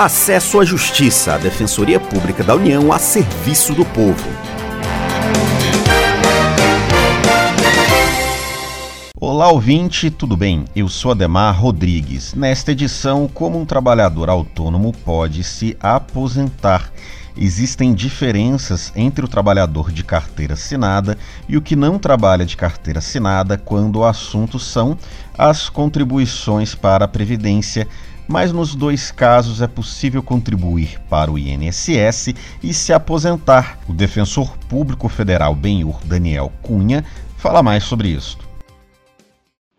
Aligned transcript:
Acesso 0.00 0.58
à 0.58 0.64
Justiça, 0.64 1.34
a 1.34 1.36
Defensoria 1.36 2.00
Pública 2.00 2.42
da 2.42 2.54
União 2.54 2.90
a 2.90 2.98
serviço 2.98 3.74
do 3.74 3.84
povo. 3.84 4.30
Olá, 9.20 9.50
ouvinte, 9.50 10.10
tudo 10.10 10.38
bem? 10.38 10.64
Eu 10.74 10.88
sou 10.88 11.10
Ademar 11.10 11.60
Rodrigues. 11.60 12.32
Nesta 12.32 12.72
edição, 12.72 13.28
como 13.28 13.60
um 13.60 13.66
trabalhador 13.66 14.30
autônomo 14.30 14.90
pode 15.04 15.44
se 15.44 15.76
aposentar? 15.78 16.90
Existem 17.36 17.92
diferenças 17.92 18.90
entre 18.96 19.22
o 19.22 19.28
trabalhador 19.28 19.92
de 19.92 20.02
carteira 20.02 20.54
assinada 20.54 21.18
e 21.46 21.58
o 21.58 21.62
que 21.62 21.76
não 21.76 21.98
trabalha 21.98 22.46
de 22.46 22.56
carteira 22.56 23.00
assinada 23.00 23.58
quando 23.58 23.96
o 23.96 24.04
assunto 24.06 24.58
são 24.58 24.96
as 25.36 25.68
contribuições 25.68 26.74
para 26.74 27.04
a 27.04 27.08
Previdência 27.08 27.86
mas 28.30 28.52
nos 28.52 28.76
dois 28.76 29.10
casos 29.10 29.60
é 29.60 29.66
possível 29.66 30.22
contribuir 30.22 31.00
para 31.10 31.32
o 31.32 31.36
INSS 31.36 32.32
e 32.62 32.72
se 32.72 32.92
aposentar. 32.92 33.76
O 33.88 33.92
defensor 33.92 34.56
público 34.68 35.08
federal 35.08 35.52
Benhur 35.52 35.98
Daniel 36.04 36.52
Cunha 36.62 37.04
fala 37.36 37.60
mais 37.60 37.82
sobre 37.82 38.08
isso. 38.08 38.49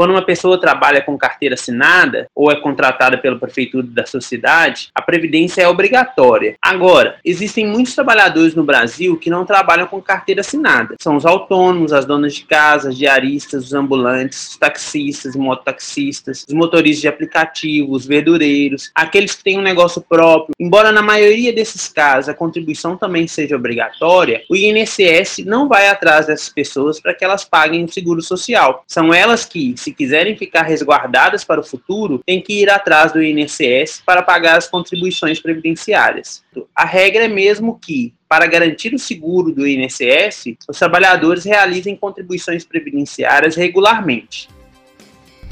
Quando 0.00 0.12
uma 0.12 0.24
pessoa 0.24 0.58
trabalha 0.58 1.02
com 1.02 1.18
carteira 1.18 1.54
assinada 1.54 2.26
ou 2.34 2.50
é 2.50 2.58
contratada 2.58 3.18
pela 3.18 3.38
prefeitura 3.38 3.86
da 3.86 4.06
sociedade, 4.06 4.88
a 4.94 5.02
previdência 5.02 5.60
é 5.60 5.68
obrigatória. 5.68 6.56
Agora, 6.62 7.16
existem 7.22 7.66
muitos 7.66 7.94
trabalhadores 7.94 8.54
no 8.54 8.64
Brasil 8.64 9.18
que 9.18 9.28
não 9.28 9.44
trabalham 9.44 9.86
com 9.86 10.00
carteira 10.00 10.40
assinada. 10.40 10.94
São 10.98 11.16
os 11.16 11.26
autônomos, 11.26 11.92
as 11.92 12.06
donas 12.06 12.34
de 12.34 12.46
casa, 12.46 12.88
as 12.88 12.96
diaristas, 12.96 13.66
os 13.66 13.74
ambulantes, 13.74 14.52
os 14.52 14.56
taxistas 14.56 15.34
e 15.34 15.38
mototaxistas, 15.38 16.46
os 16.48 16.54
motoristas 16.54 17.02
de 17.02 17.08
aplicativos, 17.08 18.00
os 18.00 18.06
verdureiros, 18.06 18.90
aqueles 18.94 19.34
que 19.34 19.44
têm 19.44 19.58
um 19.58 19.62
negócio 19.62 20.00
próprio. 20.00 20.54
Embora 20.58 20.90
na 20.90 21.02
maioria 21.02 21.52
desses 21.52 21.88
casos 21.88 22.30
a 22.30 22.34
contribuição 22.34 22.96
também 22.96 23.28
seja 23.28 23.54
obrigatória, 23.54 24.44
o 24.48 24.56
INSS 24.56 25.44
não 25.44 25.68
vai 25.68 25.88
atrás 25.88 26.28
dessas 26.28 26.48
pessoas 26.48 26.98
para 26.98 27.12
que 27.12 27.22
elas 27.22 27.44
paguem 27.44 27.84
o 27.84 27.92
seguro 27.92 28.22
social. 28.22 28.82
São 28.88 29.12
elas 29.12 29.44
que, 29.44 29.74
se 29.76 29.89
se 29.90 29.94
quiserem 29.94 30.36
ficar 30.36 30.62
resguardadas 30.62 31.42
para 31.42 31.60
o 31.60 31.64
futuro, 31.64 32.20
têm 32.24 32.40
que 32.40 32.62
ir 32.62 32.70
atrás 32.70 33.12
do 33.12 33.20
INSS 33.20 34.02
para 34.06 34.22
pagar 34.22 34.56
as 34.56 34.68
contribuições 34.68 35.40
previdenciárias. 35.40 36.44
A 36.74 36.84
regra 36.84 37.24
é 37.24 37.28
mesmo 37.28 37.76
que, 37.76 38.14
para 38.28 38.46
garantir 38.46 38.94
o 38.94 38.98
seguro 38.98 39.52
do 39.52 39.66
INSS, 39.66 40.56
os 40.68 40.78
trabalhadores 40.78 41.44
realizem 41.44 41.96
contribuições 41.96 42.64
previdenciárias 42.64 43.56
regularmente. 43.56 44.48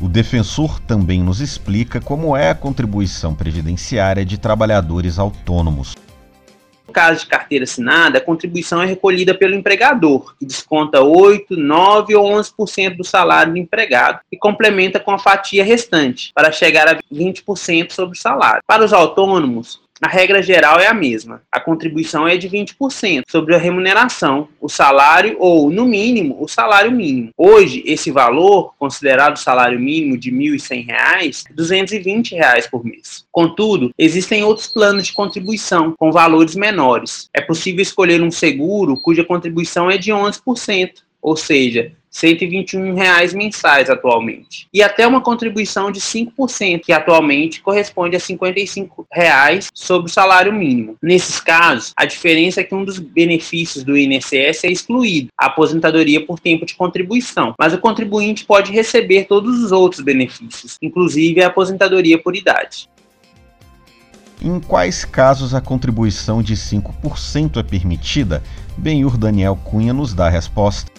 O 0.01 0.09
defensor 0.09 0.79
também 0.79 1.21
nos 1.21 1.41
explica 1.41 2.01
como 2.01 2.37
é 2.37 2.51
a 2.51 2.55
contribuição 2.55 3.35
previdenciária 3.35 4.25
de 4.25 4.39
trabalhadores 4.39 5.19
autônomos. 5.19 5.97
Caso 6.99 7.21
de 7.21 7.27
carteira 7.27 7.63
assinada, 7.63 8.19
a 8.19 8.21
contribuição 8.21 8.83
é 8.83 8.85
recolhida 8.85 9.33
pelo 9.33 9.55
empregador, 9.55 10.35
que 10.37 10.45
desconta 10.45 11.01
8, 11.01 11.57
9 11.57 12.17
ou 12.17 12.29
11% 12.29 12.97
do 12.97 13.05
salário 13.05 13.53
do 13.53 13.59
empregado 13.59 14.19
e 14.33 14.37
complementa 14.37 14.99
com 14.99 15.13
a 15.13 15.19
fatia 15.19 15.63
restante, 15.63 16.33
para 16.35 16.51
chegar 16.51 16.89
a 16.89 16.99
20% 17.15 17.93
sobre 17.93 18.19
o 18.19 18.21
salário. 18.21 18.63
Para 18.67 18.85
os 18.85 18.93
autônomos, 18.93 19.81
a 20.01 20.09
regra 20.09 20.43
geral 20.43 20.79
é 20.79 20.87
a 20.87 20.95
mesma. 20.95 21.43
A 21.51 21.61
contribuição 21.61 22.27
é 22.27 22.37
de 22.37 22.49
20% 22.49 23.25
sobre 23.29 23.55
a 23.55 23.59
remuneração, 23.59 24.49
o 24.61 24.69
salário 24.69 25.37
ou, 25.39 25.71
no 25.71 25.85
mínimo, 25.85 26.37
o 26.41 26.49
salário 26.49 26.93
mínimo. 26.93 27.31
Hoje, 27.37 27.83
esse 27.87 28.11
valor, 28.11 28.75
considerado 28.79 29.37
salário 29.39 29.79
mínimo 29.79 30.17
de 30.17 30.31
R$ 30.31 30.57
1.100, 30.57 30.87
é 31.51 31.53
220 31.53 32.35
reais 32.35 32.67
por 32.67 32.85
mês. 32.85 33.27
Contudo, 33.33 33.91
existem 33.99 34.45
outros 34.45 34.69
planos 34.69 35.07
de 35.07 35.13
contribuição 35.13 35.95
com 35.99 36.13
valores 36.13 36.55
menores. 36.55 37.29
É 37.35 37.41
possível 37.41 37.83
escolher 37.83 38.23
um 38.23 38.31
seguro 38.31 39.01
cuja 39.01 39.25
contribuição 39.25 39.91
é 39.91 39.99
de 39.99 40.13
11%, 40.13 40.93
ou 41.21 41.37
seja, 41.37 41.93
121 42.11 42.95
reais 42.95 43.33
mensais 43.33 43.91
atualmente. 43.91 44.67
E 44.73 44.83
até 44.83 45.07
uma 45.07 45.21
contribuição 45.21 45.91
de 45.91 46.01
5%, 46.01 46.81
que 46.81 46.93
atualmente 46.93 47.61
corresponde 47.61 48.17
a 48.17 48.21
55 48.21 49.07
reais 49.13 49.69
sobre 49.75 50.11
o 50.11 50.13
salário 50.13 50.53
mínimo. 50.53 50.97
Nesses 51.03 51.41
casos, 51.41 51.93
a 51.97 52.05
diferença 52.05 52.61
é 52.61 52.65
que 52.65 52.75
um 52.75 52.85
dos 52.85 52.99
benefícios 52.99 53.85
do 53.85 53.97
INSS 53.97 54.65
é 54.65 54.71
excluído, 54.71 55.29
a 55.39 55.47
aposentadoria 55.47 56.25
por 56.25 56.39
tempo 56.39 56.67
de 56.67 56.75
contribuição, 56.75 57.55
mas 57.59 57.73
o 57.73 57.79
contribuinte 57.79 58.45
pode 58.45 58.73
receber 58.73 59.25
todos 59.25 59.63
os 59.63 59.73
outros 59.73 60.03
benefícios, 60.03 60.77
inclusive 60.83 61.43
a 61.43 61.49
aposentadoria 61.49 62.19
por 62.19 62.37
idade. 62.37 62.89
Em 64.41 64.61
quais 64.61 65.05
casos 65.05 65.53
a 65.53 65.61
contribuição 65.61 66.43
de 66.43 66.55
5% 66.55 67.59
é 67.59 67.63
permitida? 67.63 68.43
Benhur 68.77 69.17
Daniel 69.17 69.57
Cunha 69.57 69.93
nos 69.93 70.15
dá 70.15 70.27
a 70.27 70.31
resposta. 70.31 70.98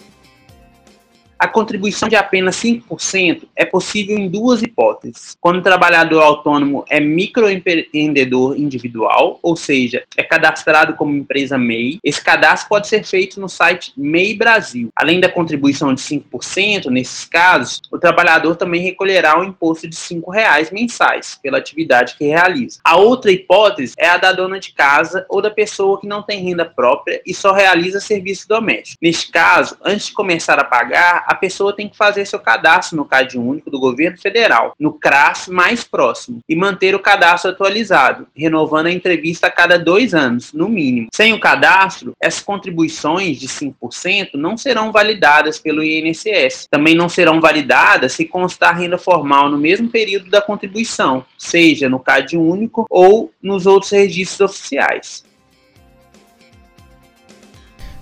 A 1.40 1.48
contribuição 1.48 2.06
de 2.06 2.16
apenas 2.16 2.56
5% 2.56 3.44
é 3.56 3.64
possível 3.64 4.18
em 4.18 4.28
duas 4.28 4.60
hipóteses. 4.60 5.34
Quando 5.40 5.56
o 5.56 5.62
trabalhador 5.62 6.20
autônomo 6.20 6.84
é 6.90 7.00
microempreendedor 7.00 8.58
individual, 8.58 9.38
ou 9.42 9.56
seja, 9.56 10.04
é 10.18 10.22
cadastrado 10.22 10.92
como 10.96 11.16
empresa 11.16 11.56
MEI, 11.56 11.98
esse 12.04 12.22
cadastro 12.22 12.68
pode 12.68 12.88
ser 12.88 13.04
feito 13.04 13.40
no 13.40 13.48
site 13.48 13.90
MEI 13.96 14.34
Brasil. 14.34 14.90
Além 14.94 15.18
da 15.18 15.30
contribuição 15.30 15.94
de 15.94 16.02
5%, 16.02 16.90
nesses 16.90 17.24
casos, 17.24 17.80
o 17.90 17.98
trabalhador 17.98 18.56
também 18.56 18.82
recolherá 18.82 19.40
um 19.40 19.44
imposto 19.44 19.88
de 19.88 19.96
R$ 19.96 20.20
reais 20.30 20.70
mensais 20.70 21.38
pela 21.42 21.56
atividade 21.56 22.16
que 22.18 22.26
realiza. 22.26 22.80
A 22.84 22.98
outra 22.98 23.32
hipótese 23.32 23.94
é 23.96 24.10
a 24.10 24.18
da 24.18 24.32
dona 24.32 24.60
de 24.60 24.74
casa 24.74 25.24
ou 25.26 25.40
da 25.40 25.50
pessoa 25.50 25.98
que 25.98 26.06
não 26.06 26.22
tem 26.22 26.44
renda 26.44 26.66
própria 26.66 27.22
e 27.24 27.32
só 27.32 27.50
realiza 27.50 27.98
serviço 27.98 28.46
doméstico. 28.46 28.98
Neste 29.00 29.32
caso, 29.32 29.78
antes 29.82 30.08
de 30.08 30.12
começar 30.12 30.58
a 30.58 30.64
pagar, 30.64 31.29
a 31.30 31.34
pessoa 31.36 31.72
tem 31.72 31.88
que 31.88 31.96
fazer 31.96 32.26
seu 32.26 32.40
cadastro 32.40 32.96
no 32.96 33.04
CAD 33.04 33.38
único 33.38 33.70
do 33.70 33.78
governo 33.78 34.18
federal, 34.18 34.74
no 34.76 34.92
CRAS 34.92 35.46
mais 35.46 35.84
próximo, 35.84 36.40
e 36.48 36.56
manter 36.56 36.92
o 36.92 36.98
cadastro 36.98 37.52
atualizado, 37.52 38.26
renovando 38.34 38.86
a 38.86 38.92
entrevista 38.92 39.46
a 39.46 39.50
cada 39.50 39.78
dois 39.78 40.12
anos, 40.12 40.52
no 40.52 40.68
mínimo. 40.68 41.06
Sem 41.12 41.32
o 41.32 41.38
cadastro, 41.38 42.14
essas 42.20 42.42
contribuições 42.42 43.38
de 43.38 43.46
5% 43.46 44.30
não 44.34 44.56
serão 44.56 44.90
validadas 44.90 45.56
pelo 45.56 45.84
INSS. 45.84 46.66
Também 46.68 46.96
não 46.96 47.08
serão 47.08 47.40
validadas 47.40 48.14
se 48.14 48.24
constar 48.24 48.76
renda 48.76 48.98
formal 48.98 49.48
no 49.48 49.56
mesmo 49.56 49.88
período 49.88 50.28
da 50.28 50.42
contribuição, 50.42 51.24
seja 51.38 51.88
no 51.88 52.00
CAD 52.00 52.36
único 52.36 52.86
ou 52.90 53.32
nos 53.40 53.66
outros 53.66 53.92
registros 53.92 54.50
oficiais. 54.50 55.29